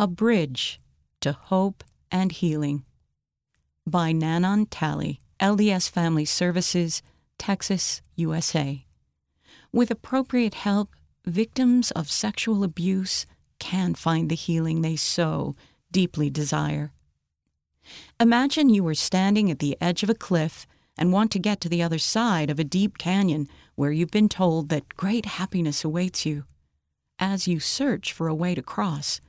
A 0.00 0.06
Bridge 0.06 0.78
to 1.22 1.32
Hope 1.32 1.82
and 2.12 2.30
Healing 2.30 2.84
by 3.84 4.12
Nanon 4.12 4.66
Talley, 4.66 5.18
LDS 5.40 5.90
Family 5.90 6.24
Services, 6.24 7.02
Texas, 7.36 8.00
USA. 8.14 8.86
With 9.72 9.90
appropriate 9.90 10.54
help, 10.54 10.94
victims 11.26 11.90
of 11.90 12.12
sexual 12.12 12.62
abuse 12.62 13.26
can 13.58 13.96
find 13.96 14.30
the 14.30 14.36
healing 14.36 14.82
they 14.82 14.94
so 14.94 15.56
deeply 15.90 16.30
desire. 16.30 16.92
Imagine 18.20 18.68
you 18.68 18.86
are 18.86 18.94
standing 18.94 19.50
at 19.50 19.58
the 19.58 19.76
edge 19.80 20.04
of 20.04 20.10
a 20.10 20.14
cliff 20.14 20.64
and 20.96 21.12
want 21.12 21.32
to 21.32 21.40
get 21.40 21.60
to 21.62 21.68
the 21.68 21.82
other 21.82 21.98
side 21.98 22.50
of 22.50 22.60
a 22.60 22.70
deep 22.78 22.98
canyon 22.98 23.48
where 23.74 23.90
you've 23.90 24.12
been 24.12 24.28
told 24.28 24.68
that 24.68 24.96
great 24.96 25.26
happiness 25.26 25.82
awaits 25.82 26.24
you. 26.24 26.44
As 27.18 27.48
you 27.48 27.58
search 27.58 28.12
for 28.12 28.28
a 28.28 28.34
way 28.34 28.54
to 28.54 28.62
cross, 28.62 29.20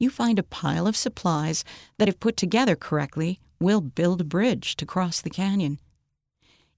you 0.00 0.10
find 0.10 0.38
a 0.38 0.42
pile 0.42 0.86
of 0.86 0.96
supplies 0.96 1.64
that, 1.98 2.08
if 2.08 2.18
put 2.18 2.36
together 2.36 2.74
correctly, 2.74 3.38
will 3.60 3.80
build 3.80 4.20
a 4.20 4.24
bridge 4.24 4.74
to 4.76 4.86
cross 4.86 5.20
the 5.20 5.30
canyon. 5.30 5.78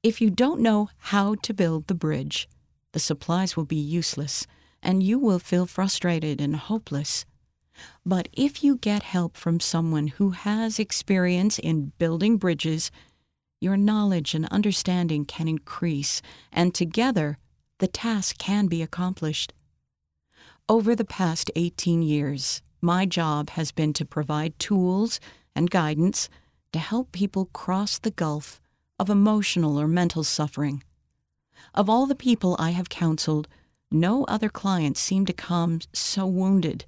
If 0.02 0.20
you 0.20 0.30
don't 0.30 0.60
know 0.60 0.90
how 0.98 1.36
to 1.36 1.54
build 1.54 1.86
the 1.86 1.94
bridge, 1.94 2.48
the 2.92 2.98
supplies 2.98 3.56
will 3.56 3.64
be 3.64 3.76
useless 3.76 4.46
and 4.82 5.02
you 5.02 5.18
will 5.18 5.38
feel 5.38 5.64
frustrated 5.64 6.40
and 6.40 6.56
hopeless. 6.56 7.24
But 8.04 8.28
if 8.32 8.64
you 8.64 8.76
get 8.76 9.04
help 9.04 9.36
from 9.36 9.60
someone 9.60 10.08
who 10.08 10.30
has 10.30 10.78
experience 10.78 11.58
in 11.58 11.92
building 11.98 12.36
bridges, 12.36 12.90
your 13.60 13.76
knowledge 13.76 14.34
and 14.34 14.46
understanding 14.46 15.24
can 15.24 15.46
increase, 15.46 16.20
and 16.52 16.74
together 16.74 17.38
the 17.78 17.86
task 17.86 18.38
can 18.38 18.66
be 18.66 18.82
accomplished. 18.82 19.52
Over 20.68 20.96
the 20.96 21.04
past 21.04 21.50
18 21.54 22.02
years, 22.02 22.60
my 22.82 23.06
job 23.06 23.50
has 23.50 23.70
been 23.70 23.92
to 23.92 24.04
provide 24.04 24.58
tools 24.58 25.20
and 25.54 25.70
guidance 25.70 26.28
to 26.72 26.80
help 26.80 27.12
people 27.12 27.46
cross 27.52 27.98
the 27.98 28.10
gulf 28.10 28.60
of 28.98 29.08
emotional 29.08 29.80
or 29.80 29.86
mental 29.86 30.24
suffering. 30.24 30.82
Of 31.74 31.88
all 31.88 32.06
the 32.06 32.14
people 32.16 32.56
I 32.58 32.70
have 32.70 32.88
counseled, 32.88 33.46
no 33.90 34.24
other 34.24 34.48
clients 34.48 35.00
seem 35.00 35.24
to 35.26 35.32
come 35.32 35.80
so 35.92 36.26
wounded 36.26 36.84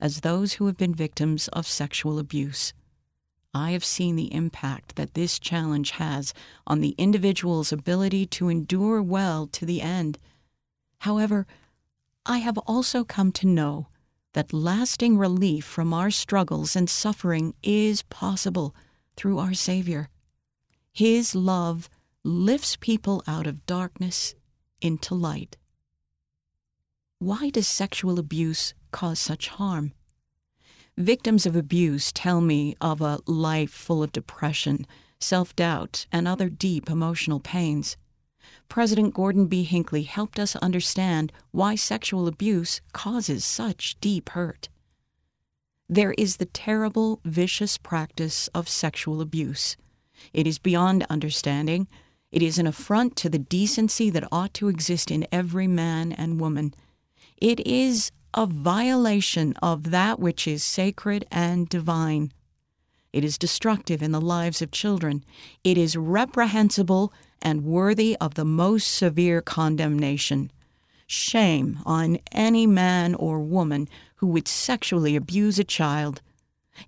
as 0.00 0.20
those 0.20 0.54
who 0.54 0.66
have 0.66 0.76
been 0.76 0.94
victims 0.94 1.48
of 1.48 1.66
sexual 1.66 2.18
abuse. 2.18 2.72
I 3.54 3.72
have 3.72 3.84
seen 3.84 4.16
the 4.16 4.32
impact 4.32 4.96
that 4.96 5.14
this 5.14 5.38
challenge 5.38 5.92
has 5.92 6.34
on 6.66 6.80
the 6.80 6.94
individual's 6.98 7.72
ability 7.72 8.26
to 8.26 8.48
endure 8.48 9.02
well 9.02 9.46
to 9.48 9.64
the 9.64 9.82
end. 9.82 10.18
However, 11.00 11.46
I 12.26 12.38
have 12.38 12.58
also 12.58 13.04
come 13.04 13.32
to 13.32 13.46
know 13.46 13.88
that 14.38 14.52
lasting 14.52 15.18
relief 15.18 15.64
from 15.64 15.92
our 15.92 16.12
struggles 16.12 16.76
and 16.76 16.88
suffering 16.88 17.54
is 17.60 18.02
possible 18.02 18.72
through 19.16 19.36
our 19.36 19.52
Savior. 19.52 20.08
His 20.92 21.34
love 21.34 21.90
lifts 22.22 22.76
people 22.76 23.20
out 23.26 23.48
of 23.48 23.66
darkness 23.66 24.36
into 24.80 25.12
light. 25.16 25.56
Why 27.18 27.50
does 27.50 27.66
sexual 27.66 28.16
abuse 28.20 28.74
cause 28.92 29.18
such 29.18 29.48
harm? 29.48 29.92
Victims 30.96 31.44
of 31.44 31.56
abuse 31.56 32.12
tell 32.12 32.40
me 32.40 32.76
of 32.80 33.00
a 33.00 33.18
life 33.26 33.72
full 33.72 34.04
of 34.04 34.12
depression, 34.12 34.86
self 35.18 35.56
doubt, 35.56 36.06
and 36.12 36.28
other 36.28 36.48
deep 36.48 36.88
emotional 36.88 37.40
pains. 37.40 37.96
President 38.68 39.14
Gordon 39.14 39.46
B. 39.46 39.62
Hinckley 39.62 40.02
helped 40.02 40.38
us 40.38 40.56
understand 40.56 41.32
why 41.50 41.74
sexual 41.74 42.28
abuse 42.28 42.80
causes 42.92 43.44
such 43.44 43.98
deep 44.00 44.30
hurt. 44.30 44.68
There 45.88 46.14
is 46.18 46.36
the 46.36 46.46
terrible, 46.46 47.20
vicious 47.24 47.78
practice 47.78 48.48
of 48.48 48.68
sexual 48.68 49.20
abuse. 49.20 49.76
It 50.32 50.46
is 50.46 50.58
beyond 50.58 51.06
understanding. 51.08 51.88
It 52.30 52.42
is 52.42 52.58
an 52.58 52.66
affront 52.66 53.16
to 53.16 53.30
the 53.30 53.38
decency 53.38 54.10
that 54.10 54.28
ought 54.30 54.52
to 54.54 54.68
exist 54.68 55.10
in 55.10 55.26
every 55.32 55.66
man 55.66 56.12
and 56.12 56.40
woman. 56.40 56.74
It 57.38 57.60
is 57.66 58.10
a 58.34 58.46
violation 58.46 59.54
of 59.62 59.90
that 59.90 60.20
which 60.20 60.46
is 60.46 60.62
sacred 60.62 61.24
and 61.30 61.68
divine. 61.68 62.32
It 63.12 63.24
is 63.24 63.38
destructive 63.38 64.02
in 64.02 64.12
the 64.12 64.20
lives 64.20 64.60
of 64.60 64.70
children. 64.70 65.24
It 65.64 65.78
is 65.78 65.96
reprehensible 65.96 67.12
and 67.42 67.64
worthy 67.64 68.16
of 68.20 68.34
the 68.34 68.44
most 68.44 68.86
severe 68.86 69.40
condemnation. 69.40 70.50
Shame 71.06 71.80
on 71.86 72.18
any 72.32 72.66
man 72.66 73.14
or 73.14 73.40
woman 73.40 73.88
who 74.16 74.26
would 74.28 74.48
sexually 74.48 75.16
abuse 75.16 75.58
a 75.58 75.64
child. 75.64 76.20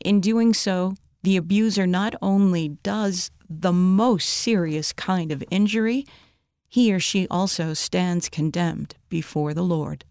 In 0.00 0.20
doing 0.20 0.52
so, 0.52 0.94
the 1.22 1.36
abuser 1.36 1.86
not 1.86 2.14
only 2.22 2.68
does 2.82 3.30
the 3.48 3.72
most 3.72 4.28
serious 4.28 4.92
kind 4.92 5.32
of 5.32 5.44
injury, 5.50 6.06
he 6.68 6.92
or 6.92 7.00
she 7.00 7.26
also 7.28 7.74
stands 7.74 8.28
condemned 8.28 8.94
before 9.08 9.52
the 9.52 9.64
Lord. 9.64 10.04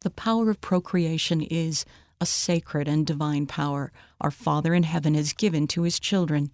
The 0.00 0.10
power 0.10 0.50
of 0.50 0.60
procreation 0.60 1.42
is 1.42 1.84
a 2.20 2.26
sacred 2.26 2.88
and 2.88 3.06
divine 3.06 3.46
power 3.46 3.92
our 4.20 4.30
Father 4.30 4.72
in 4.72 4.84
heaven 4.84 5.14
has 5.14 5.32
given 5.32 5.66
to 5.68 5.82
his 5.82 6.00
children. 6.00 6.52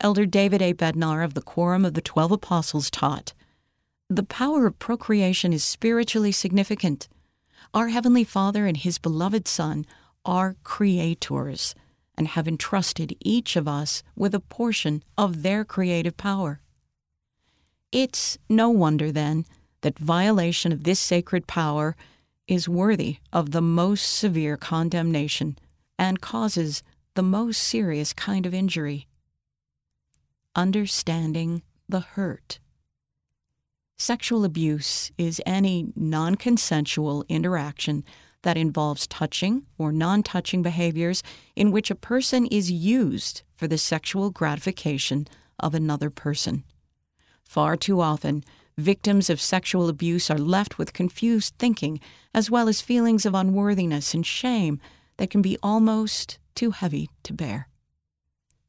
Elder 0.00 0.26
David 0.26 0.62
A. 0.62 0.72
Bednar 0.72 1.24
of 1.24 1.34
the 1.34 1.42
Quorum 1.42 1.84
of 1.84 1.94
the 1.94 2.00
Twelve 2.00 2.32
Apostles 2.32 2.90
taught 2.90 3.32
The 4.08 4.22
power 4.22 4.66
of 4.66 4.78
procreation 4.78 5.52
is 5.52 5.64
spiritually 5.64 6.32
significant. 6.32 7.08
Our 7.74 7.88
Heavenly 7.88 8.24
Father 8.24 8.66
and 8.66 8.76
His 8.76 8.98
beloved 8.98 9.46
Son 9.46 9.84
are 10.24 10.56
creators 10.64 11.74
and 12.16 12.28
have 12.28 12.48
entrusted 12.48 13.16
each 13.20 13.56
of 13.56 13.68
us 13.68 14.02
with 14.16 14.34
a 14.34 14.40
portion 14.40 15.02
of 15.16 15.42
their 15.42 15.64
creative 15.64 16.16
power. 16.16 16.60
It's 17.92 18.38
no 18.48 18.70
wonder, 18.70 19.12
then, 19.12 19.44
that 19.82 19.98
violation 19.98 20.72
of 20.72 20.84
this 20.84 20.98
sacred 20.98 21.46
power 21.46 21.96
is 22.46 22.68
worthy 22.68 23.18
of 23.32 23.50
the 23.50 23.62
most 23.62 24.02
severe 24.02 24.56
condemnation 24.56 25.58
and 25.98 26.20
causes 26.20 26.82
the 27.14 27.22
most 27.22 27.62
serious 27.62 28.12
kind 28.12 28.46
of 28.46 28.54
injury 28.54 29.06
understanding 30.54 31.62
the 31.88 32.00
hurt. 32.00 32.58
Sexual 33.96 34.44
abuse 34.44 35.10
is 35.18 35.42
any 35.44 35.92
non 35.96 36.36
consensual 36.36 37.24
interaction 37.28 38.04
that 38.42 38.56
involves 38.56 39.06
touching 39.06 39.66
or 39.76 39.90
non 39.90 40.22
touching 40.22 40.62
behaviors 40.62 41.22
in 41.56 41.72
which 41.72 41.90
a 41.90 41.96
person 41.96 42.46
is 42.46 42.70
used 42.70 43.42
for 43.56 43.66
the 43.66 43.78
sexual 43.78 44.30
gratification 44.30 45.26
of 45.58 45.74
another 45.74 46.10
person. 46.10 46.62
Far 47.42 47.76
too 47.76 48.00
often, 48.00 48.44
victims 48.76 49.28
of 49.28 49.40
sexual 49.40 49.88
abuse 49.88 50.30
are 50.30 50.38
left 50.38 50.78
with 50.78 50.92
confused 50.92 51.54
thinking 51.58 51.98
as 52.32 52.50
well 52.50 52.68
as 52.68 52.80
feelings 52.80 53.26
of 53.26 53.34
unworthiness 53.34 54.14
and 54.14 54.24
shame 54.24 54.80
that 55.16 55.30
can 55.30 55.42
be 55.42 55.58
almost 55.62 56.38
too 56.54 56.70
heavy 56.70 57.10
to 57.24 57.32
bear 57.32 57.68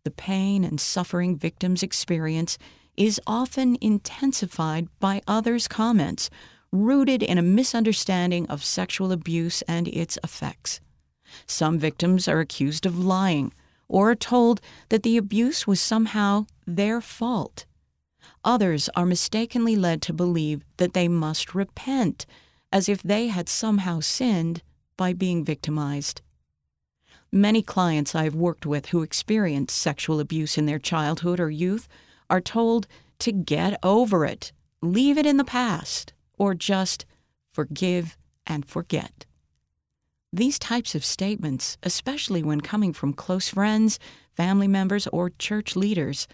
the 0.03 0.11
pain 0.11 0.63
and 0.63 0.79
suffering 0.79 1.35
victims 1.35 1.83
experience 1.83 2.57
is 2.95 3.21
often 3.25 3.77
intensified 3.81 4.87
by 4.99 5.21
others' 5.27 5.67
comments, 5.67 6.29
rooted 6.71 7.23
in 7.23 7.37
a 7.37 7.41
misunderstanding 7.41 8.45
of 8.47 8.63
sexual 8.63 9.11
abuse 9.11 9.61
and 9.63 9.87
its 9.87 10.17
effects. 10.23 10.79
Some 11.45 11.79
victims 11.79 12.27
are 12.27 12.39
accused 12.39 12.85
of 12.85 12.97
lying 12.97 13.53
or 13.87 14.15
told 14.15 14.61
that 14.89 15.03
the 15.03 15.17
abuse 15.17 15.65
was 15.65 15.81
somehow 15.81 16.45
their 16.65 17.01
fault. 17.01 17.65
Others 18.43 18.89
are 18.95 19.05
mistakenly 19.05 19.75
led 19.75 20.01
to 20.03 20.13
believe 20.13 20.63
that 20.77 20.93
they 20.93 21.07
must 21.07 21.55
repent, 21.55 22.25
as 22.71 22.87
if 22.87 23.01
they 23.01 23.27
had 23.27 23.49
somehow 23.49 23.99
sinned 23.99 24.61
by 24.95 25.13
being 25.13 25.43
victimized. 25.43 26.21
Many 27.31 27.61
clients 27.61 28.15
I've 28.15 28.33
worked 28.33 28.65
with 28.65 28.87
who 28.87 29.03
experienced 29.03 29.77
sexual 29.77 30.19
abuse 30.19 30.57
in 30.57 30.65
their 30.65 30.79
childhood 30.79 31.39
or 31.39 31.51
youth 31.51 31.87
are 32.29 32.41
told 32.41 32.87
to 33.19 33.31
get 33.31 33.77
over 33.83 34.25
it, 34.25 34.51
leave 34.81 35.17
it 35.17 35.25
in 35.25 35.37
the 35.37 35.43
past, 35.43 36.13
or 36.37 36.55
just 36.55 37.05
forgive 37.51 38.17
and 38.47 38.65
forget. 38.65 39.25
These 40.33 40.59
types 40.59 40.95
of 40.95 41.05
statements, 41.05 41.77
especially 41.83 42.43
when 42.43 42.61
coming 42.61 42.93
from 42.93 43.13
close 43.13 43.49
friends, 43.49 43.99
family 44.35 44.67
members, 44.67 45.07
or 45.07 45.31
church 45.31 45.75
leaders, 45.75 46.27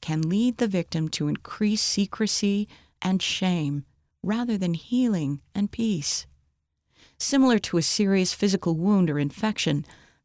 can 0.00 0.28
lead 0.28 0.58
the 0.58 0.66
victim 0.68 1.08
to 1.10 1.28
increased 1.28 1.86
secrecy 1.86 2.68
and 3.00 3.22
shame 3.22 3.84
rather 4.22 4.58
than 4.58 4.74
healing 4.74 5.40
and 5.54 5.70
peace. 5.70 6.26
Similar 7.18 7.58
to 7.60 7.78
a 7.78 7.82
serious 7.82 8.32
physical 8.32 8.74
wound 8.74 9.08
or 9.10 9.18
infection, 9.18 9.84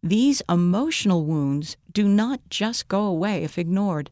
these 0.09 0.41
emotional 0.47 1.25
wounds 1.25 1.75
do 1.91 2.07
not 2.07 2.39
just 2.49 2.87
go 2.87 3.03
away 3.03 3.43
if 3.43 3.57
ignored. 3.57 4.09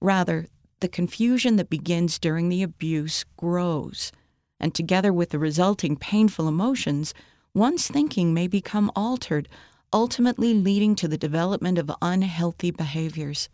Rather, 0.00 0.46
the 0.80 0.88
confusion 0.88 1.56
that 1.56 1.68
begins 1.68 2.18
during 2.18 2.48
the 2.48 2.62
abuse 2.62 3.24
grows, 3.36 4.12
and 4.58 4.74
together 4.74 5.12
with 5.12 5.30
the 5.30 5.38
resulting 5.38 5.96
painful 5.96 6.48
emotions, 6.48 7.12
one's 7.52 7.86
thinking 7.86 8.32
may 8.32 8.46
become 8.46 8.90
altered, 8.96 9.46
ultimately 9.92 10.54
leading 10.54 10.94
to 10.94 11.06
the 11.06 11.18
development 11.18 11.76
of 11.76 11.92
unhealthy 12.00 12.70
behaviors. 12.70 13.50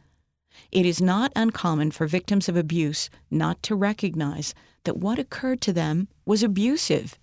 It 0.71 0.87
is 0.87 1.01
not 1.01 1.33
uncommon 1.35 1.91
for 1.91 2.07
victims 2.07 2.49
of 2.49 2.57
abuse 2.57 3.11
not 3.29 3.61
to 3.65 3.75
recognize 3.75 4.55
that 4.85 4.99
what 4.99 5.19
occurred 5.19 5.61
to 5.63 5.73
them 5.73 6.07
was 6.25 6.45
abusive, 6.45 7.19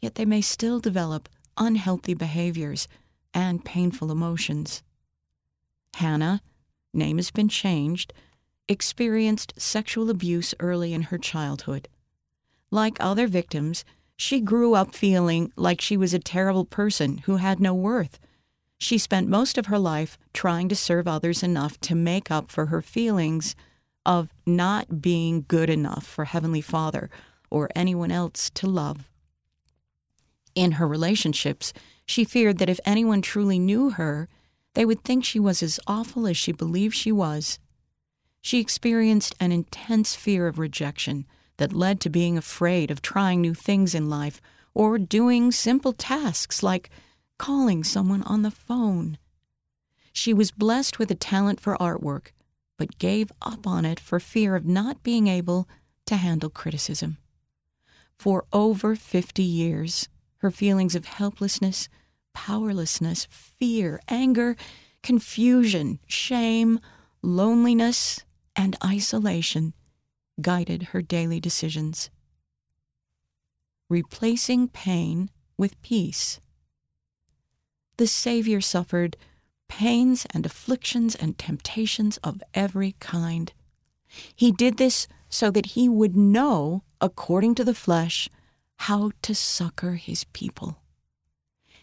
yet 0.00 0.16
they 0.16 0.26
may 0.26 0.42
still 0.42 0.78
develop 0.78 1.28
unhealthy 1.56 2.14
behaviors 2.14 2.86
and 3.34 3.64
painful 3.64 4.10
emotions. 4.10 4.82
Hannah, 5.94 6.42
name 6.94 7.18
has 7.18 7.30
been 7.30 7.48
changed, 7.48 8.12
experienced 8.68 9.54
sexual 9.56 10.10
abuse 10.10 10.54
early 10.60 10.92
in 10.92 11.02
her 11.02 11.18
childhood. 11.18 11.88
Like 12.70 12.96
other 13.00 13.26
victims, 13.26 13.84
she 14.16 14.40
grew 14.40 14.74
up 14.74 14.94
feeling 14.94 15.52
like 15.56 15.80
she 15.80 15.96
was 15.96 16.14
a 16.14 16.18
terrible 16.18 16.64
person 16.64 17.18
who 17.18 17.36
had 17.36 17.60
no 17.60 17.74
worth. 17.74 18.18
She 18.78 18.98
spent 18.98 19.28
most 19.28 19.58
of 19.58 19.66
her 19.66 19.78
life 19.78 20.18
trying 20.32 20.68
to 20.68 20.76
serve 20.76 21.06
others 21.06 21.42
enough 21.42 21.78
to 21.80 21.94
make 21.94 22.30
up 22.30 22.50
for 22.50 22.66
her 22.66 22.82
feelings 22.82 23.54
of 24.04 24.32
not 24.46 25.00
being 25.00 25.44
good 25.46 25.70
enough 25.70 26.04
for 26.06 26.24
Heavenly 26.24 26.60
Father 26.60 27.10
or 27.50 27.68
anyone 27.76 28.10
else 28.10 28.50
to 28.54 28.66
love. 28.66 29.08
In 30.54 30.72
her 30.72 30.86
relationships, 30.86 31.72
she 32.04 32.24
feared 32.24 32.58
that 32.58 32.68
if 32.68 32.80
anyone 32.84 33.22
truly 33.22 33.58
knew 33.58 33.90
her, 33.90 34.28
they 34.74 34.84
would 34.84 35.04
think 35.04 35.24
she 35.24 35.38
was 35.38 35.62
as 35.62 35.80
awful 35.86 36.26
as 36.26 36.36
she 36.36 36.52
believed 36.52 36.94
she 36.94 37.12
was. 37.12 37.58
She 38.40 38.58
experienced 38.58 39.34
an 39.38 39.52
intense 39.52 40.14
fear 40.14 40.46
of 40.46 40.58
rejection 40.58 41.26
that 41.58 41.72
led 41.72 42.00
to 42.00 42.10
being 42.10 42.36
afraid 42.36 42.90
of 42.90 43.02
trying 43.02 43.40
new 43.40 43.54
things 43.54 43.94
in 43.94 44.10
life 44.10 44.40
or 44.74 44.98
doing 44.98 45.52
simple 45.52 45.92
tasks 45.92 46.62
like 46.62 46.90
calling 47.38 47.84
someone 47.84 48.22
on 48.22 48.42
the 48.42 48.50
phone. 48.50 49.18
She 50.12 50.34
was 50.34 50.50
blessed 50.50 50.98
with 50.98 51.10
a 51.10 51.14
talent 51.14 51.60
for 51.60 51.76
artwork, 51.76 52.32
but 52.76 52.98
gave 52.98 53.30
up 53.40 53.66
on 53.66 53.84
it 53.84 54.00
for 54.00 54.18
fear 54.20 54.56
of 54.56 54.66
not 54.66 55.02
being 55.02 55.26
able 55.26 55.68
to 56.06 56.16
handle 56.16 56.50
criticism. 56.50 57.18
For 58.18 58.44
over 58.52 58.94
50 58.94 59.42
years, 59.42 60.08
her 60.42 60.50
feelings 60.50 60.96
of 60.96 61.04
helplessness, 61.04 61.88
powerlessness, 62.34 63.28
fear, 63.30 64.00
anger, 64.08 64.56
confusion, 65.02 66.00
shame, 66.08 66.80
loneliness, 67.22 68.24
and 68.56 68.76
isolation 68.84 69.72
guided 70.40 70.82
her 70.82 71.00
daily 71.00 71.38
decisions. 71.38 72.10
Replacing 73.88 74.68
pain 74.68 75.30
with 75.56 75.80
peace. 75.80 76.40
The 77.96 78.08
Savior 78.08 78.60
suffered 78.60 79.16
pains 79.68 80.26
and 80.34 80.44
afflictions 80.44 81.14
and 81.14 81.38
temptations 81.38 82.16
of 82.18 82.42
every 82.52 82.96
kind. 82.98 83.52
He 84.34 84.50
did 84.50 84.76
this 84.76 85.06
so 85.28 85.52
that 85.52 85.66
he 85.66 85.88
would 85.88 86.16
know, 86.16 86.82
according 87.00 87.54
to 87.56 87.64
the 87.64 87.74
flesh, 87.74 88.28
how 88.86 89.12
to 89.22 89.32
succor 89.32 89.92
his 89.92 90.24
people. 90.32 90.76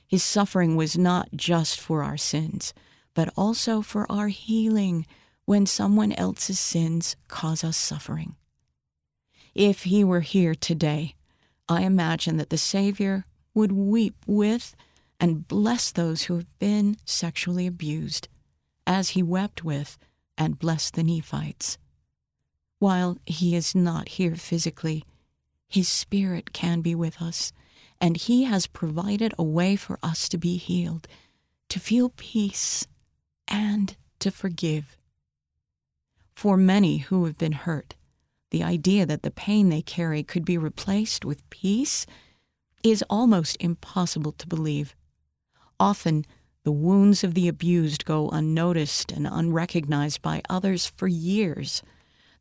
His 0.06 0.22
suffering 0.22 0.76
was 0.76 0.98
not 0.98 1.30
just 1.34 1.80
for 1.80 2.04
our 2.04 2.18
sins, 2.18 2.74
but 3.14 3.32
also 3.38 3.82
for 3.82 4.06
our 4.12 4.28
healing 4.28 5.06
when 5.46 5.66
someone 5.66 6.12
else's 6.12 6.60
sins 6.60 7.16
cause 7.30 7.64
us 7.64 7.78
suffering. 7.78 8.36
If 9.56 9.84
he 9.84 10.04
were 10.04 10.20
here 10.20 10.54
today, 10.54 11.16
I 11.70 11.84
imagine 11.84 12.36
that 12.36 12.50
the 12.50 12.58
Savior 12.58 13.24
would 13.54 13.72
weep 13.72 14.16
with 14.28 14.76
and 15.22 15.48
bless 15.48 15.92
those 15.92 16.24
who 16.24 16.36
have 16.36 16.60
been 16.60 16.98
sexually 17.06 17.66
abused, 17.66 18.28
as 18.86 19.12
he 19.12 19.24
wept 19.24 19.64
with 19.64 19.98
and 20.38 20.60
blessed 20.60 20.96
the 20.96 21.04
Nephites. 21.04 21.78
While 22.80 23.18
he 23.26 23.56
is 23.56 23.74
not 23.74 24.10
here 24.10 24.36
physically, 24.36 25.06
his 25.70 25.88
Spirit 25.88 26.52
can 26.52 26.82
be 26.82 26.96
with 26.96 27.22
us, 27.22 27.54
and 28.02 28.18
He 28.18 28.46
has 28.46 28.66
provided 28.66 29.36
a 29.38 29.44
way 29.44 29.76
for 29.76 30.00
us 30.02 30.28
to 30.30 30.38
be 30.38 30.58
healed, 30.58 31.08
to 31.70 31.80
feel 31.80 32.12
peace, 32.18 32.88
and 33.48 33.96
to 34.18 34.32
forgive. 34.32 34.98
For 36.36 36.58
many 36.58 36.98
who 36.98 37.26
have 37.26 37.38
been 37.38 37.52
hurt, 37.52 37.96
the 38.50 38.64
idea 38.64 39.06
that 39.06 39.22
the 39.22 39.30
pain 39.30 39.70
they 39.70 39.84
carry 39.84 40.24
could 40.24 40.44
be 40.44 40.58
replaced 40.58 41.24
with 41.24 41.48
peace 41.52 42.08
is 42.84 43.04
almost 43.08 43.56
impossible 43.60 44.32
to 44.32 44.48
believe. 44.48 44.96
Often, 45.80 46.26
the 46.64 46.72
wounds 46.72 47.24
of 47.24 47.36
the 47.36 47.48
abused 47.48 48.06
go 48.06 48.30
unnoticed 48.30 49.12
and 49.12 49.28
unrecognized 49.28 50.24
by 50.24 50.42
others 50.50 50.88
for 50.88 51.08
years. 51.08 51.84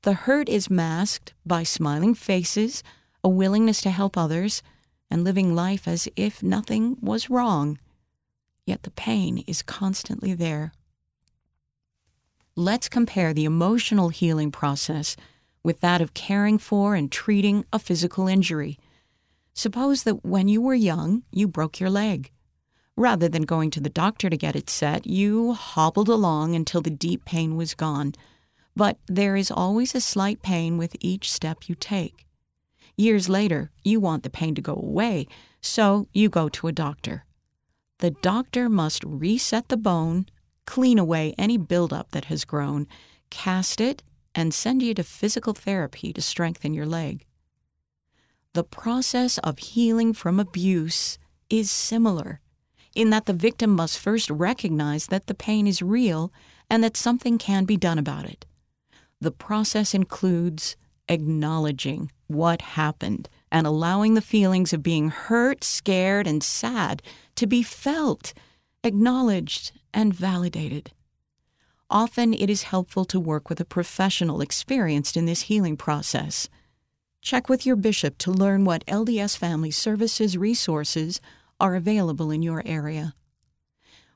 The 0.03 0.15
hurt 0.15 0.49
is 0.49 0.71
masked 0.71 1.35
by 1.45 1.63
smiling 1.63 2.15
faces, 2.15 2.83
a 3.23 3.29
willingness 3.29 3.81
to 3.83 3.91
help 3.91 4.17
others, 4.17 4.63
and 5.11 5.25
living 5.25 5.55
life 5.55 5.89
as 5.89 6.09
if 6.17 6.43
nothing 6.43 6.97
was 7.01 7.31
wrong. 7.31 7.79
Yet 8.67 8.83
the 8.83 8.91
pain 8.91 9.45
is 9.47 9.63
constantly 9.63 10.35
there. 10.35 10.73
Let's 12.55 12.89
compare 12.89 13.33
the 13.33 13.45
emotional 13.45 14.09
healing 14.11 14.51
process 14.51 15.17
with 15.63 15.81
that 15.81 16.01
of 16.01 16.15
caring 16.15 16.59
for 16.59 16.95
and 16.95 17.11
treating 17.11 17.65
a 17.73 17.79
physical 17.79 18.29
injury. 18.29 18.79
Suppose 19.55 20.05
that 20.05 20.25
when 20.25 20.49
you 20.49 20.61
were 20.61 20.75
young, 20.75 21.23
you 21.33 21.49
broke 21.49 21.81
your 21.81 21.91
leg. 21.91 22.31
Rather 22.97 23.29
than 23.29 23.43
going 23.43 23.71
to 23.71 23.81
the 23.81 23.89
doctor 23.89 24.29
to 24.29 24.37
get 24.37 24.57
it 24.57 24.71
set, 24.71 25.07
you 25.07 25.53
hobbled 25.53 26.09
along 26.09 26.55
until 26.55 26.81
the 26.81 26.91
deep 26.91 27.25
pain 27.25 27.57
was 27.57 27.75
gone. 27.75 28.13
But 28.77 28.99
there 29.07 29.37
is 29.37 29.51
always 29.51 29.95
a 29.95 30.01
slight 30.01 30.43
pain 30.43 30.79
with 30.79 30.97
each 31.01 31.33
step 31.33 31.69
you 31.69 31.75
take. 31.75 32.28
Years 32.99 33.29
later, 33.29 33.71
you 33.85 34.01
want 34.01 34.25
the 34.25 34.29
pain 34.29 34.57
to 34.57 34.61
go 34.61 34.75
away, 34.75 35.29
so 35.61 36.09
you 36.13 36.29
go 36.29 36.49
to 36.49 36.67
a 36.67 36.73
doctor. 36.73 37.25
The 37.99 38.11
doctor 38.11 38.69
must 38.69 39.05
reset 39.05 39.69
the 39.69 39.77
bone, 39.77 40.27
clean 40.67 40.99
away 40.99 41.33
any 41.39 41.59
buildup 41.59 42.11
that 42.11 42.25
has 42.25 42.45
grown, 42.45 42.89
cast 43.31 43.81
it, 43.81 44.03
and 44.35 44.53
send 44.53 44.83
you 44.83 44.95
to 44.95 45.05
physical 45.05 45.55
therapy 45.55 46.13
to 46.13 46.21
strengthen 46.21 46.75
your 46.75 46.87
leg. 46.87 47.25
The 48.53 48.65
process 48.65 49.39
of 49.39 49.59
healing 49.59 50.13
from 50.13 50.41
abuse 50.41 51.19
is 51.49 51.71
similar 51.71 52.41
in 52.97 53.11
that 53.11 53.27
the 53.27 53.33
victim 53.33 53.71
must 53.71 53.97
first 53.97 54.29
recognize 54.29 55.07
that 55.07 55.29
the 55.29 55.35
pain 55.35 55.69
is 55.69 55.83
real 55.83 56.33
and 56.69 56.83
that 56.83 56.97
something 56.97 57.39
can 57.39 57.65
be 57.65 57.77
done 57.77 57.99
about 57.99 58.25
it. 58.25 58.45
The 59.21 59.31
process 59.31 59.95
includes 59.95 60.75
acknowledging 61.09 62.11
what 62.27 62.63
happened 62.63 63.29
and 63.51 63.67
allowing 63.67 64.15
the 64.15 64.21
feelings 64.21 64.73
of 64.73 64.83
being 64.83 65.11
hurt, 65.11 65.65
scared, 65.65 66.27
and 66.27 66.43
sad 66.43 67.03
to 67.37 67.47
be 67.47 67.63
felt, 67.63 68.35
acknowledged, 68.85 69.73
and 69.95 70.15
validated. 70.15 70.93
Often 71.91 72.35
it 72.35 72.51
is 72.51 72.65
helpful 72.65 73.07
to 73.07 73.19
work 73.19 73.49
with 73.49 73.61
a 73.61 73.65
professional 73.65 74.43
experienced 74.43 75.17
in 75.17 75.25
this 75.25 75.43
healing 75.43 75.77
process. 75.77 76.49
Check 77.23 77.49
with 77.49 77.65
your 77.65 77.77
bishop 77.77 78.19
to 78.19 78.31
learn 78.31 78.65
what 78.65 78.87
LDS 78.87 79.37
Family 79.37 79.71
Services 79.71 80.37
resources 80.37 81.21
are 81.59 81.75
available 81.75 82.31
in 82.31 82.43
your 82.43 82.63
area. 82.67 83.15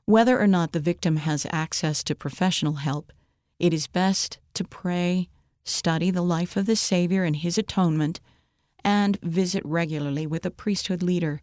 Whether 0.05 0.39
or 0.39 0.47
not 0.47 0.71
the 0.71 0.79
victim 0.79 1.17
has 1.17 1.47
access 1.51 2.03
to 2.03 2.15
professional 2.15 2.73
help, 2.73 3.11
it 3.59 3.73
is 3.73 3.87
best 3.87 4.37
to 4.53 4.63
pray 4.63 5.29
study 5.63 6.11
the 6.11 6.21
life 6.21 6.55
of 6.57 6.65
the 6.65 6.75
Savior 6.75 7.23
and 7.23 7.37
his 7.37 7.57
atonement, 7.57 8.19
and 8.83 9.19
visit 9.21 9.63
regularly 9.65 10.27
with 10.27 10.45
a 10.45 10.51
priesthood 10.51 11.01
leader. 11.01 11.41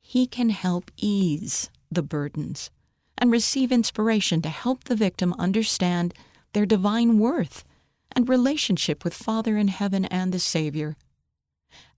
He 0.00 0.26
can 0.26 0.50
help 0.50 0.90
ease 0.96 1.70
the 1.90 2.02
burdens 2.02 2.70
and 3.16 3.30
receive 3.30 3.72
inspiration 3.72 4.42
to 4.42 4.48
help 4.48 4.84
the 4.84 4.96
victim 4.96 5.34
understand 5.38 6.14
their 6.52 6.66
divine 6.66 7.18
worth 7.18 7.64
and 8.12 8.28
relationship 8.28 9.04
with 9.04 9.14
Father 9.14 9.56
in 9.56 9.68
heaven 9.68 10.04
and 10.06 10.32
the 10.32 10.38
Savior. 10.38 10.96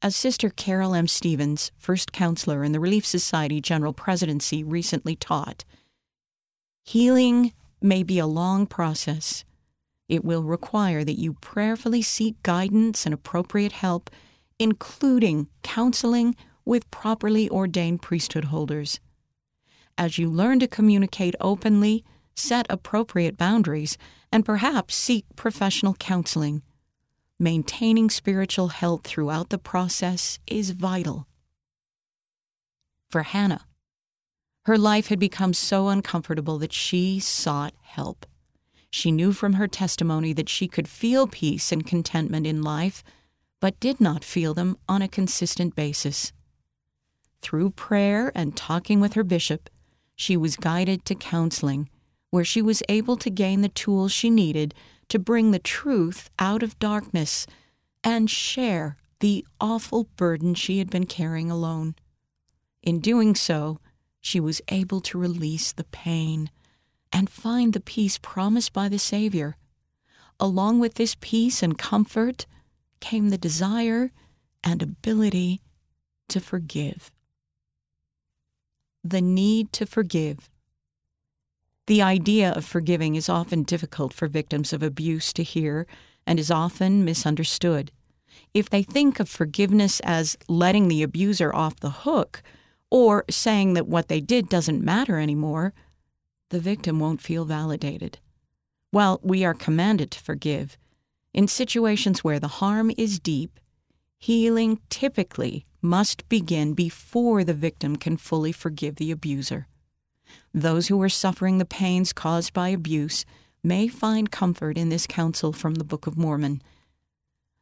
As 0.02 0.16
Sister 0.16 0.50
Carol 0.50 0.94
M. 0.94 1.06
Stephens, 1.06 1.70
first 1.78 2.12
counselor 2.12 2.64
in 2.64 2.72
the 2.72 2.80
Relief 2.80 3.06
Society 3.06 3.60
General 3.60 3.92
Presidency, 3.92 4.64
recently 4.64 5.14
taught, 5.14 5.64
healing 6.82 7.52
may 7.80 8.02
be 8.02 8.18
a 8.18 8.26
long 8.26 8.66
process 8.66 9.44
it 10.10 10.24
will 10.24 10.42
require 10.42 11.04
that 11.04 11.18
you 11.18 11.34
prayerfully 11.34 12.02
seek 12.02 12.42
guidance 12.42 13.06
and 13.06 13.14
appropriate 13.14 13.72
help, 13.72 14.10
including 14.58 15.48
counseling 15.62 16.34
with 16.64 16.90
properly 16.90 17.48
ordained 17.48 18.02
priesthood 18.02 18.46
holders. 18.46 19.00
As 19.96 20.18
you 20.18 20.28
learn 20.28 20.58
to 20.60 20.66
communicate 20.66 21.34
openly, 21.40 22.04
set 22.34 22.66
appropriate 22.68 23.36
boundaries, 23.36 23.96
and 24.32 24.44
perhaps 24.44 24.94
seek 24.94 25.24
professional 25.36 25.94
counseling, 25.94 26.62
maintaining 27.38 28.10
spiritual 28.10 28.68
health 28.68 29.04
throughout 29.04 29.50
the 29.50 29.58
process 29.58 30.38
is 30.46 30.70
vital. 30.70 31.26
for 33.10 33.22
Hannah. 33.22 33.66
Her 34.66 34.78
life 34.78 35.08
had 35.08 35.18
become 35.18 35.52
so 35.52 35.88
uncomfortable 35.88 36.58
that 36.58 36.72
she 36.72 37.18
sought 37.18 37.74
help. 37.82 38.24
She 38.90 39.12
knew 39.12 39.32
from 39.32 39.54
her 39.54 39.68
testimony 39.68 40.32
that 40.32 40.48
she 40.48 40.66
could 40.66 40.88
feel 40.88 41.26
peace 41.26 41.70
and 41.70 41.86
contentment 41.86 42.46
in 42.46 42.62
life, 42.62 43.04
but 43.60 43.78
did 43.78 44.00
not 44.00 44.24
feel 44.24 44.52
them 44.52 44.76
on 44.88 45.00
a 45.00 45.08
consistent 45.08 45.76
basis. 45.76 46.32
Through 47.40 47.70
prayer 47.70 48.32
and 48.34 48.56
talking 48.56 49.00
with 49.00 49.14
her 49.14 49.24
bishop, 49.24 49.70
she 50.16 50.36
was 50.36 50.56
guided 50.56 51.04
to 51.06 51.14
counseling, 51.14 51.88
where 52.30 52.44
she 52.44 52.60
was 52.60 52.82
able 52.88 53.16
to 53.18 53.30
gain 53.30 53.60
the 53.60 53.68
tools 53.68 54.12
she 54.12 54.28
needed 54.28 54.74
to 55.08 55.18
bring 55.18 55.50
the 55.50 55.58
truth 55.58 56.28
out 56.38 56.62
of 56.62 56.78
darkness 56.78 57.46
and 58.02 58.30
share 58.30 58.96
the 59.20 59.46
awful 59.60 60.04
burden 60.16 60.54
she 60.54 60.78
had 60.78 60.90
been 60.90 61.06
carrying 61.06 61.50
alone. 61.50 61.94
In 62.82 63.00
doing 63.00 63.34
so, 63.34 63.78
she 64.20 64.40
was 64.40 64.60
able 64.68 65.00
to 65.02 65.18
release 65.18 65.72
the 65.72 65.84
pain 65.84 66.50
and 67.12 67.28
find 67.28 67.72
the 67.72 67.80
peace 67.80 68.18
promised 68.18 68.72
by 68.72 68.88
the 68.88 68.98
Savior. 68.98 69.56
Along 70.38 70.78
with 70.80 70.94
this 70.94 71.16
peace 71.20 71.62
and 71.62 71.76
comfort 71.76 72.46
came 73.00 73.28
the 73.28 73.38
desire 73.38 74.10
and 74.62 74.82
ability 74.82 75.60
to 76.28 76.40
forgive. 76.40 77.10
The 79.02 79.20
need 79.20 79.72
to 79.74 79.86
forgive. 79.86 80.50
The 81.86 82.02
idea 82.02 82.52
of 82.52 82.64
forgiving 82.64 83.16
is 83.16 83.28
often 83.28 83.64
difficult 83.64 84.12
for 84.12 84.28
victims 84.28 84.72
of 84.72 84.82
abuse 84.82 85.32
to 85.32 85.42
hear 85.42 85.86
and 86.26 86.38
is 86.38 86.50
often 86.50 87.04
misunderstood. 87.04 87.90
If 88.54 88.70
they 88.70 88.82
think 88.82 89.18
of 89.18 89.28
forgiveness 89.28 90.00
as 90.00 90.36
letting 90.48 90.88
the 90.88 91.02
abuser 91.02 91.54
off 91.54 91.80
the 91.80 91.90
hook 91.90 92.42
or 92.90 93.24
saying 93.28 93.74
that 93.74 93.88
what 93.88 94.08
they 94.08 94.20
did 94.20 94.48
doesn't 94.48 94.84
matter 94.84 95.18
anymore, 95.18 95.72
the 96.50 96.60
victim 96.60 97.00
won't 97.00 97.22
feel 97.22 97.44
validated. 97.44 98.18
While 98.90 99.20
we 99.22 99.44
are 99.44 99.54
commanded 99.54 100.10
to 100.12 100.20
forgive, 100.20 100.76
in 101.32 101.48
situations 101.48 102.22
where 102.22 102.40
the 102.40 102.48
harm 102.48 102.90
is 102.98 103.18
deep, 103.20 103.58
healing 104.18 104.80
typically 104.90 105.64
must 105.80 106.28
begin 106.28 106.74
before 106.74 107.44
the 107.44 107.54
victim 107.54 107.96
can 107.96 108.16
fully 108.16 108.52
forgive 108.52 108.96
the 108.96 109.10
abuser. 109.10 109.66
Those 110.52 110.88
who 110.88 111.00
are 111.00 111.08
suffering 111.08 111.58
the 111.58 111.64
pains 111.64 112.12
caused 112.12 112.52
by 112.52 112.68
abuse 112.68 113.24
may 113.62 113.88
find 113.88 114.30
comfort 114.30 114.76
in 114.76 114.88
this 114.88 115.06
counsel 115.06 115.52
from 115.52 115.76
the 115.76 115.84
Book 115.84 116.06
of 116.06 116.16
Mormon. 116.16 116.62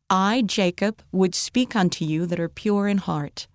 I, 0.08 0.42
Jacob, 0.42 1.02
would 1.12 1.34
speak 1.34 1.76
unto 1.76 2.04
you 2.04 2.24
that 2.26 2.40
are 2.40 2.48
pure 2.48 2.88
in 2.88 2.98
heart. 2.98 3.46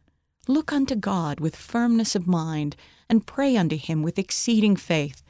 Look 0.47 0.71
unto 0.71 0.95
God 0.95 1.39
with 1.39 1.55
firmness 1.55 2.15
of 2.15 2.27
mind, 2.27 2.75
and 3.09 3.25
pray 3.25 3.57
unto 3.57 3.77
him 3.77 4.03
with 4.03 4.19
exceeding 4.19 4.75
faith, 4.75 5.22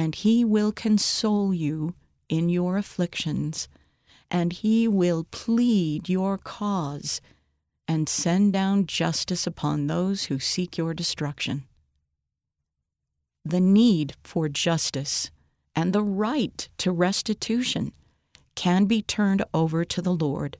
and 0.00 0.14
he 0.14 0.46
will 0.46 0.72
console 0.72 1.52
you 1.52 1.92
in 2.30 2.48
your 2.48 2.78
afflictions, 2.78 3.68
and 4.30 4.54
he 4.54 4.88
will 4.88 5.24
plead 5.30 6.08
your 6.08 6.38
cause, 6.38 7.20
and 7.86 8.08
send 8.08 8.50
down 8.50 8.86
justice 8.86 9.46
upon 9.46 9.88
those 9.88 10.24
who 10.24 10.38
seek 10.38 10.78
your 10.78 10.94
destruction. 10.94 11.64
The 13.44 13.60
need 13.60 14.14
for 14.24 14.48
justice 14.48 15.30
and 15.76 15.92
the 15.92 16.02
right 16.02 16.66
to 16.78 16.92
restitution 16.92 17.92
can 18.54 18.86
be 18.86 19.02
turned 19.02 19.44
over 19.52 19.84
to 19.84 20.00
the 20.00 20.14
Lord 20.14 20.56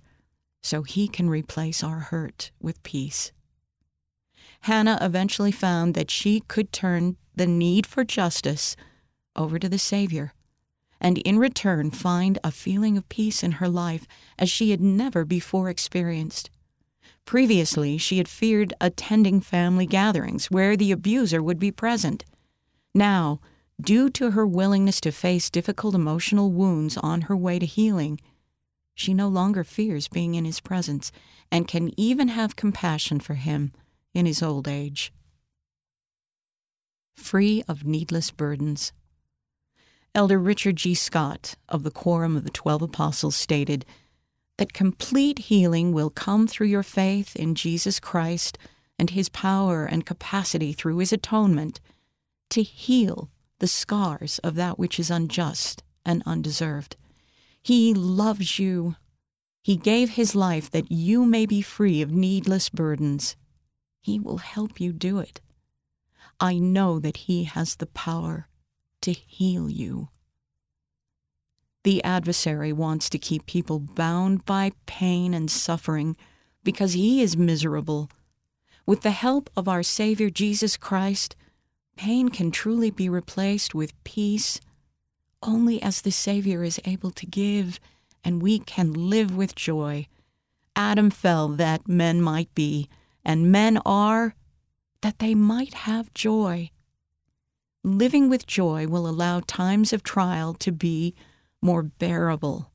so 0.62 0.82
he 0.82 1.09
can 1.09 1.30
replace 1.30 1.82
our 1.82 2.00
hurt 2.00 2.50
with 2.61 2.82
peace. 2.82 3.32
Hannah 4.64 4.99
eventually 5.00 5.50
found 5.50 5.94
that 5.94 6.11
she 6.11 6.40
could 6.40 6.75
turn 6.75 7.16
the 7.35 7.47
need 7.47 7.87
for 7.87 8.04
justice 8.04 8.76
over 9.37 9.58
to 9.58 9.68
the 9.68 9.78
Savior, 9.78 10.32
and 11.00 11.18
in 11.18 11.38
return 11.38 11.90
find 11.90 12.38
a 12.44 12.50
feeling 12.50 12.96
of 12.96 13.08
peace 13.08 13.42
in 13.42 13.52
her 13.52 13.68
life 13.68 14.06
as 14.38 14.50
she 14.50 14.70
had 14.70 14.80
never 14.80 15.25
before 15.25 15.68
experienced. 15.68 16.50
Previously, 17.25 17.96
she 17.96 18.18
had 18.18 18.28
feared 18.28 18.75
attending 18.80 19.40
family 19.40 19.87
gatherings 19.87 20.50
where 20.50 20.76
the 20.76 20.92
abuser 20.92 21.42
would 21.42 21.58
be 21.58 21.70
present. 21.70 22.25
Now, 22.94 23.40
due 23.80 24.10
to 24.10 24.32
her 24.32 24.46
willingness 24.46 25.00
to 25.02 25.12
face 25.12 25.49
difficult 25.49 25.94
emotional 25.94 26.50
wounds 26.50 26.96
on 26.96 27.22
her 27.22 27.37
way 27.37 27.58
to 27.58 27.66
healing, 27.66 28.20
she 28.94 29.14
no 29.14 29.28
longer 29.28 29.64
fears 29.64 30.08
being 30.08 30.34
in 30.34 30.44
his 30.44 30.60
presence 30.60 31.12
and 31.50 31.68
can 31.68 31.99
even 31.99 32.28
have 32.28 32.56
compassion 32.56 33.20
for 33.20 33.34
him 33.34 33.72
in 34.12 34.26
his 34.26 34.42
old 34.42 34.68
age. 34.68 35.12
Free 37.16 37.62
of 37.68 37.84
needless 37.84 38.30
burdens. 38.30 38.92
Elder 40.12 40.40
Richard 40.40 40.75
G. 40.75 40.95
Scott 40.95 41.55
of 41.69 41.85
the 41.85 41.90
Quorum 41.90 42.37
of 42.37 42.43
the 42.43 42.50
Twelve 42.50 42.83
Apostles 42.83 43.37
stated 43.37 43.87
that 44.59 44.73
complete 44.73 45.38
healing 45.38 45.93
will 45.93 46.11
come 46.11 46.49
through 46.49 46.67
your 46.67 46.83
faith 46.83 47.37
in 47.37 47.55
Jesus 47.55 48.00
Christ 48.00 48.59
and 48.99 49.11
his 49.11 49.29
power 49.29 49.85
and 49.85 50.05
capacity 50.05 50.73
through 50.73 50.99
his 50.99 51.12
atonement 51.12 51.81
to 52.50 52.62
heal 52.62 53.31
the 53.61 53.69
scars 53.69 54.40
of 54.40 54.57
that 54.57 54.81
which 54.81 54.99
is 54.99 55.12
unjust 55.12 55.85
and 56.05 56.25
undeserved. 56.26 56.97
He 57.62 57.95
loves 57.95 58.59
you. 58.59 58.97
He 59.62 59.76
gave 59.76 60.11
his 60.11 60.35
life 60.35 60.71
that 60.73 60.90
you 60.90 61.25
may 61.25 61.47
be 61.47 61.62
free 61.62 62.02
of 62.02 62.11
needless 62.11 62.69
burdens. 62.69 63.37
He 64.00 64.19
will 64.19 64.38
help 64.38 64.81
you 64.81 64.93
do 64.93 65.21
it. 65.21 65.40
I 66.40 66.59
know 66.59 66.99
that 66.99 67.19
He 67.19 67.45
has 67.45 67.76
the 67.76 67.87
power 67.87 68.49
to 69.02 69.12
heal 69.12 69.69
you. 69.69 70.09
The 71.83 72.04
adversary 72.04 72.73
wants 72.73 73.09
to 73.11 73.19
keep 73.19 73.47
people 73.47 73.78
bound 73.78 74.45
by 74.45 74.73
pain 74.87 75.33
and 75.33 75.50
suffering 75.50 76.16
because 76.62 76.92
he 76.92 77.23
is 77.23 77.37
miserable. 77.37 78.11
With 78.85 79.00
the 79.00 79.12
help 79.12 79.49
of 79.57 79.69
our 79.69 79.83
Savior 79.83 80.28
Jesus 80.30 80.76
Christ, 80.76 81.37
pain 81.97 82.28
can 82.28 82.50
truly 82.50 82.90
be 82.90 83.09
replaced 83.09 83.75
with 83.75 84.02
peace 84.04 84.61
only 85.42 85.83
as 85.83 86.02
the 86.02 86.11
Savior 86.11 86.62
is 86.62 86.80
able 86.85 87.11
to 87.12 87.26
give, 87.26 87.80
and 88.23 88.42
we 88.42 88.59
can 88.59 88.92
live 88.92 89.35
with 89.35 89.54
joy. 89.54 90.07
Adam 90.76 91.11
fell 91.11 91.49
that 91.49 91.88
men 91.88 92.21
might 92.21 92.54
be, 92.54 92.88
and 93.25 93.50
men 93.50 93.78
are 93.87 94.35
that 95.00 95.19
they 95.19 95.35
might 95.35 95.75
have 95.75 96.12
joy. 96.12 96.71
Living 97.82 98.28
with 98.28 98.46
joy 98.46 98.87
will 98.87 99.08
allow 99.08 99.40
times 99.40 99.92
of 99.92 100.02
trial 100.02 100.52
to 100.54 100.70
be 100.70 101.14
more 101.62 101.82
bearable 101.82 102.70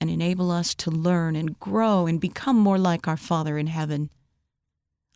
and 0.00 0.08
enable 0.08 0.50
us 0.50 0.74
to 0.74 0.90
learn 0.90 1.34
and 1.34 1.58
grow 1.58 2.06
and 2.06 2.20
become 2.20 2.56
more 2.56 2.78
like 2.78 3.08
our 3.08 3.16
Father 3.16 3.58
in 3.58 3.66
heaven. 3.66 4.10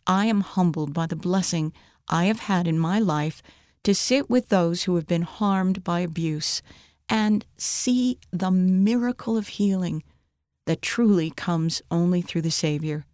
I 0.05 0.25
am 0.25 0.41
humbled 0.41 0.93
by 0.93 1.05
the 1.05 1.15
blessing 1.15 1.71
I 2.09 2.25
have 2.25 2.41
had 2.41 2.67
in 2.67 2.77
my 2.77 2.99
life 2.99 3.41
to 3.83 3.95
sit 3.95 4.29
with 4.29 4.49
those 4.49 4.83
who 4.83 4.95
have 4.95 5.07
been 5.07 5.21
harmed 5.21 5.83
by 5.83 6.01
abuse 6.01 6.61
and 7.07 7.45
see 7.57 8.19
the 8.31 8.51
miracle 8.51 9.37
of 9.37 9.49
healing 9.49 10.03
that 10.65 10.81
truly 10.81 11.31
comes 11.31 11.81
only 11.89 12.21
through 12.21 12.41
the 12.41 12.51
Savior. 12.51 13.05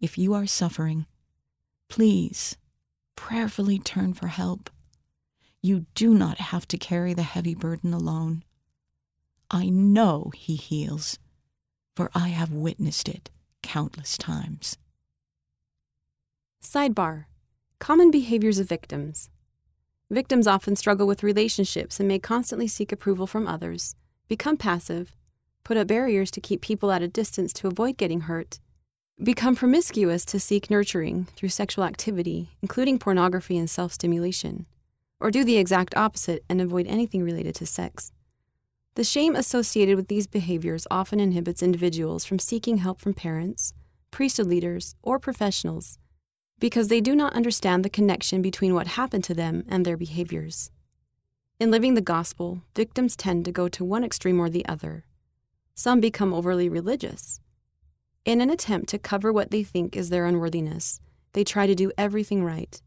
If 0.00 0.16
you 0.16 0.34
are 0.34 0.46
suffering, 0.46 1.06
please 1.88 2.56
prayerfully 3.16 3.78
turn 3.78 4.14
for 4.14 4.28
help. 4.28 4.70
You 5.62 5.86
do 5.94 6.14
not 6.14 6.38
have 6.38 6.66
to 6.68 6.78
carry 6.78 7.12
the 7.12 7.22
heavy 7.22 7.54
burden 7.54 7.92
alone. 7.92 8.44
I 9.50 9.68
know 9.68 10.32
He 10.34 10.56
heals, 10.56 11.18
for 11.94 12.10
I 12.14 12.28
have 12.28 12.52
witnessed 12.52 13.08
it 13.08 13.30
countless 13.62 14.16
times. 14.16 14.78
Sidebar 16.62 17.26
Common 17.78 18.10
behaviors 18.10 18.58
of 18.58 18.68
victims. 18.68 19.30
Victims 20.10 20.46
often 20.46 20.76
struggle 20.76 21.06
with 21.06 21.22
relationships 21.22 22.00
and 22.00 22.08
may 22.08 22.18
constantly 22.18 22.66
seek 22.66 22.90
approval 22.90 23.26
from 23.26 23.46
others, 23.46 23.94
become 24.28 24.56
passive, 24.56 25.14
put 25.62 25.76
up 25.76 25.86
barriers 25.86 26.30
to 26.32 26.40
keep 26.40 26.60
people 26.60 26.90
at 26.90 27.02
a 27.02 27.08
distance 27.08 27.52
to 27.54 27.68
avoid 27.68 27.96
getting 27.96 28.22
hurt, 28.22 28.60
become 29.22 29.54
promiscuous 29.54 30.24
to 30.24 30.40
seek 30.40 30.70
nurturing 30.70 31.26
through 31.36 31.48
sexual 31.48 31.84
activity, 31.84 32.50
including 32.60 32.98
pornography 32.98 33.56
and 33.56 33.70
self 33.70 33.92
stimulation, 33.92 34.66
or 35.20 35.30
do 35.30 35.44
the 35.44 35.58
exact 35.58 35.96
opposite 35.96 36.42
and 36.48 36.60
avoid 36.60 36.86
anything 36.86 37.22
related 37.22 37.54
to 37.56 37.66
sex. 37.66 38.10
The 38.94 39.04
shame 39.04 39.36
associated 39.36 39.96
with 39.96 40.08
these 40.08 40.26
behaviors 40.26 40.86
often 40.90 41.20
inhibits 41.20 41.62
individuals 41.62 42.24
from 42.24 42.38
seeking 42.38 42.78
help 42.78 43.00
from 43.00 43.14
parents, 43.14 43.72
priesthood 44.10 44.46
leaders, 44.46 44.94
or 45.02 45.18
professionals 45.18 45.98
because 46.58 46.88
they 46.88 47.00
do 47.00 47.16
not 47.16 47.32
understand 47.32 47.82
the 47.82 47.88
connection 47.88 48.42
between 48.42 48.74
what 48.74 48.86
happened 48.86 49.24
to 49.24 49.32
them 49.34 49.64
and 49.68 49.84
their 49.84 49.96
behaviors. 49.96 50.70
In 51.58 51.70
living 51.70 51.94
the 51.94 52.02
gospel, 52.02 52.62
victims 52.76 53.16
tend 53.16 53.46
to 53.46 53.52
go 53.52 53.66
to 53.68 53.84
one 53.84 54.04
extreme 54.04 54.38
or 54.38 54.50
the 54.50 54.66
other. 54.66 55.04
Some 55.74 56.00
become 56.00 56.34
overly 56.34 56.68
religious, 56.68 57.40
in 58.26 58.42
an 58.42 58.50
attempt 58.50 58.90
to 58.90 58.98
cover 58.98 59.32
what 59.32 59.50
they 59.50 59.62
think 59.62 59.96
is 59.96 60.10
their 60.10 60.26
unworthiness, 60.26 61.00
they 61.32 61.42
try 61.42 61.66
to 61.66 61.74
do 61.74 61.90
everything 61.96 62.44
right. 62.44 62.82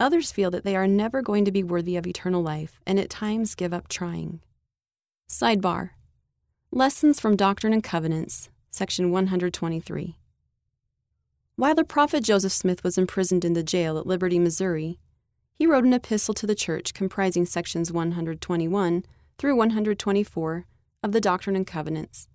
Others 0.00 0.32
feel 0.32 0.50
that 0.50 0.64
they 0.64 0.74
are 0.74 0.88
never 0.88 1.22
going 1.22 1.44
to 1.44 1.52
be 1.52 1.62
worthy 1.62 1.96
of 1.96 2.06
eternal 2.06 2.42
life 2.42 2.80
and 2.86 2.98
at 2.98 3.10
times 3.10 3.54
give 3.54 3.72
up 3.72 3.88
trying. 3.88 4.40
Sidebar 5.28 5.90
Lessons 6.72 7.20
from 7.20 7.36
Doctrine 7.36 7.72
and 7.72 7.84
Covenants, 7.84 8.50
section 8.70 9.12
123. 9.12 10.16
While 11.54 11.74
the 11.76 11.84
prophet 11.84 12.24
Joseph 12.24 12.50
Smith 12.50 12.82
was 12.82 12.98
imprisoned 12.98 13.44
in 13.44 13.52
the 13.52 13.62
jail 13.62 13.96
at 13.96 14.06
Liberty, 14.06 14.40
Missouri, 14.40 14.98
he 15.52 15.68
wrote 15.68 15.84
an 15.84 15.92
epistle 15.92 16.34
to 16.34 16.48
the 16.48 16.56
church 16.56 16.92
comprising 16.92 17.46
sections 17.46 17.92
121 17.92 19.04
through 19.38 19.54
124 19.54 20.66
of 21.04 21.12
the 21.12 21.20
Doctrine 21.20 21.54
and 21.54 21.66
Covenants, 21.66 22.26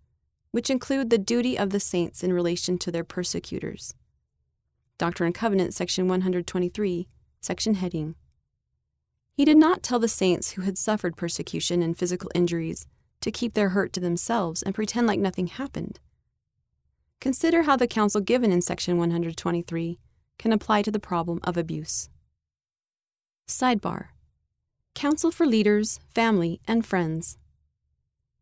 which 0.52 0.70
include 0.70 1.10
the 1.10 1.18
duty 1.18 1.60
of 1.60 1.72
the 1.72 1.82
saints 1.82 2.24
in 2.24 2.32
relation 2.32 2.78
to 2.78 2.92
their 2.92 3.04
persecutors. 3.04 3.94
Doctrine 4.98 5.28
and 5.28 5.36
Covenants, 5.36 5.76
section 5.76 6.08
123, 6.08 7.10
section 7.42 7.76
heading. 7.76 8.16
He 9.34 9.46
did 9.46 9.58
not 9.58 9.84
tell 9.84 10.00
the 10.00 10.08
saints 10.08 10.52
who 10.52 10.64
had 10.64 10.78
suffered 10.78 11.16
persecution 11.16 11.82
and 11.82 11.98
physical 11.98 12.30
injuries 12.36 12.86
to 13.22 13.32
keep 13.32 13.54
their 13.54 13.70
hurt 13.70 13.94
to 13.94 14.00
themselves 14.00 14.62
and 14.62 14.76
pretend 14.76 15.08
like 15.08 15.20
nothing 15.20 15.48
happened. 15.48 16.00
Consider 17.22 17.64
how 17.64 17.76
the 17.76 17.88
counsel 17.88 18.22
given 18.22 18.52
in 18.52 18.62
section 18.62 18.98
123 18.98 20.00
can 20.38 20.54
apply 20.54 20.82
to 20.82 20.92
the 20.92 21.00
problem 21.00 21.40
of 21.44 21.58
abuse. 21.58 22.10
Sidebar 23.48 24.10
Counsel 24.96 25.32
for 25.32 25.46
leaders, 25.46 26.00
family, 26.14 26.62
and 26.68 26.86
friends. 26.86 27.38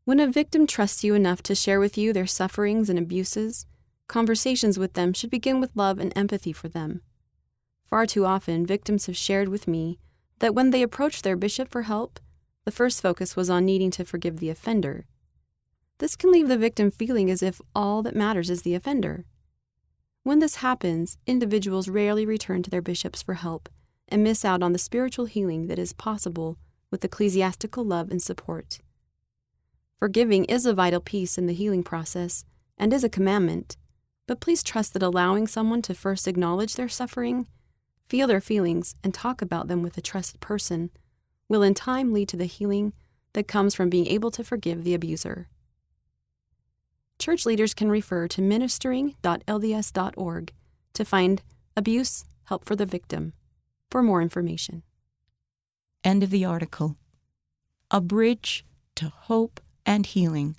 When 0.05 0.19
a 0.19 0.27
victim 0.27 0.65
trusts 0.65 1.03
you 1.03 1.15
enough 1.15 1.43
to 1.43 1.55
share 1.55 1.79
with 1.79 1.97
you 1.97 2.13
their 2.13 2.27
sufferings 2.27 2.89
and 2.89 2.97
abuses, 2.97 3.65
conversations 4.07 4.79
with 4.79 4.93
them 4.93 5.13
should 5.13 5.29
begin 5.29 5.59
with 5.59 5.75
love 5.75 5.99
and 5.99 6.13
empathy 6.15 6.53
for 6.53 6.69
them. 6.69 7.01
Far 7.89 8.05
too 8.05 8.25
often, 8.25 8.65
victims 8.65 9.05
have 9.05 9.17
shared 9.17 9.49
with 9.49 9.67
me 9.67 9.97
that 10.39 10.53
when 10.53 10.71
they 10.71 10.81
approached 10.81 11.23
their 11.23 11.35
bishop 11.35 11.69
for 11.69 11.83
help, 11.83 12.19
the 12.65 12.71
first 12.71 13.01
focus 13.01 13.35
was 13.35 13.49
on 13.49 13.65
needing 13.65 13.91
to 13.91 14.05
forgive 14.05 14.39
the 14.39 14.49
offender 14.49 15.05
this 15.99 16.15
can 16.15 16.31
leave 16.31 16.47
the 16.47 16.57
victim 16.57 16.91
feeling 16.91 17.29
as 17.31 17.41
if 17.41 17.59
all 17.73 18.03
that 18.03 18.15
matters 18.15 18.49
is 18.49 18.61
the 18.61 18.75
offender. 18.75 19.25
When 20.23 20.39
this 20.39 20.57
happens, 20.57 21.17
individuals 21.25 21.89
rarely 21.89 22.25
return 22.25 22.61
to 22.63 22.69
their 22.69 22.81
bishops 22.81 23.21
for 23.21 23.35
help 23.35 23.69
and 24.07 24.23
miss 24.23 24.45
out 24.45 24.61
on 24.61 24.73
the 24.73 24.79
spiritual 24.79 25.25
healing 25.25 25.67
that 25.67 25.79
is 25.79 25.93
possible 25.93 26.57
with 26.91 27.03
ecclesiastical 27.03 27.83
love 27.83 28.11
and 28.11 28.21
support. 28.21 28.79
Forgiving 29.99 30.45
is 30.45 30.65
a 30.65 30.73
vital 30.73 31.01
piece 31.01 31.37
in 31.37 31.47
the 31.47 31.53
healing 31.53 31.83
process 31.83 32.45
and 32.77 32.93
is 32.93 33.03
a 33.03 33.09
commandment, 33.09 33.75
but 34.27 34.39
please 34.39 34.61
trust 34.61 34.93
that 34.93 35.01
allowing 35.01 35.47
someone 35.47 35.81
to 35.81 35.95
first 35.95 36.27
acknowledge 36.27 36.75
their 36.75 36.89
suffering, 36.89 37.47
feel 38.09 38.27
their 38.27 38.41
feelings, 38.41 38.95
and 39.03 39.13
talk 39.13 39.41
about 39.41 39.67
them 39.67 39.81
with 39.81 39.97
a 39.97 40.01
trusted 40.01 40.41
person 40.41 40.89
will 41.49 41.63
in 41.63 41.73
time 41.73 42.13
lead 42.13 42.29
to 42.29 42.37
the 42.37 42.45
healing 42.45 42.93
that 43.33 43.47
comes 43.47 43.75
from 43.75 43.89
being 43.89 44.07
able 44.07 44.31
to 44.31 44.43
forgive 44.43 44.83
the 44.83 44.93
abuser 44.93 45.47
church 47.19 47.45
leaders 47.45 47.73
can 47.73 47.89
refer 47.89 48.27
to 48.27 48.41
ministering.lds.org 48.41 50.53
to 50.93 51.05
find 51.05 51.41
abuse, 51.75 52.25
help 52.45 52.63
for 52.65 52.75
the 52.75 52.85
victim, 52.85 53.33
for 53.89 54.03
more 54.03 54.21
information. 54.21 54.83
End 56.03 56.21
of 56.23 56.29
the 56.29 56.45
article. 56.45 56.95
A 57.91 57.99
Bridge 58.01 58.65
to 58.95 59.09
Hope 59.09 59.61
and 59.85 60.05
Healing 60.05 60.55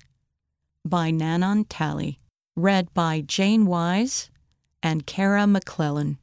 by 0.85 1.11
Nanon 1.11 1.65
Talley. 1.65 2.19
Read 2.55 2.93
by 2.93 3.21
Jane 3.21 3.65
Wise 3.65 4.29
and 4.83 5.05
Kara 5.05 5.47
McClellan. 5.47 6.17